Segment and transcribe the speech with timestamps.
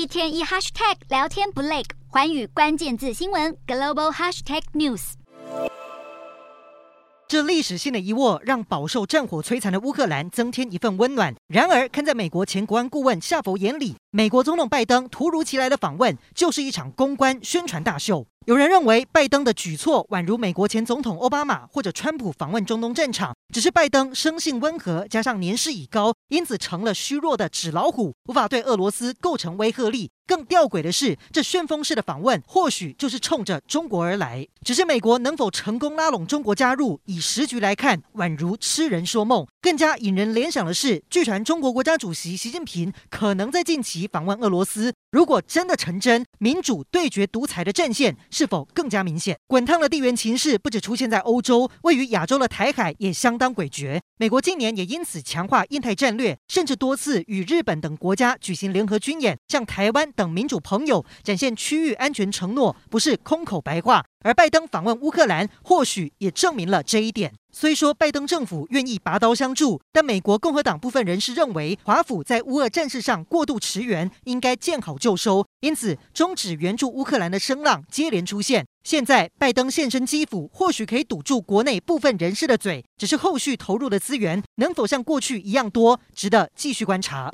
[0.00, 5.12] 一天一 hashtag 聊天不累，环宇关键字新闻 global hashtag news。
[7.28, 11.34] 这历史性的一握，让饱受战火摧残的乌克兰增添一份温暖。
[11.48, 18.26] 然而，看在美国前国安顾问夏佛眼里，美国总统拜登突如其来的访问就是一场公关宣传大秀。
[18.46, 30.10] 有人认为，拜登的举措宛如美国前总统奥巴马或者川普访问中东战场，只是拜登生性温和，加上年事已高，因此成了虚弱的纸老虎，无法对俄罗斯构成威慑力。
[30.26, 34.46] 更吊诡的是，这旋风式的访问或许就是冲着中国而来。
[34.64, 39.46] 只是美国能否成功拉拢中国加入，以时局来看，宛如痴人说梦。
[39.60, 44.92] 更加引人联想的是，据传中国国家主席习近平可能在近期访问俄罗斯。
[45.10, 49.36] 如果真的成真，民主对决独裁的阵线是否更加明显？
[49.48, 54.00] 滚烫的地缘情势不止出现在欧洲，位于亚洲的台海也相当诡谲。
[54.18, 64.04] 美国近年也因此强化印太战略，甚至多次与日本等国家举行联合军演，向台湾等民主朋友展现区域安全承诺，不是空口白话。
[64.22, 67.32] 而拜登访问乌克兰，或许也证明了这一点。
[67.52, 75.44] 虽说拜登政府愿意拔刀相助，但美国共和党部分人士认为，华府在乌俄战事上过度驰援，应该见好就收。
[75.60, 78.66] 因此，终止援助乌克兰的声浪接连出现。
[78.84, 87.28] 现在，拜登现身基辅，或许可以堵住国内部分人士的嘴，只是后续投入的资源能否像过去一样多，值得继续观察。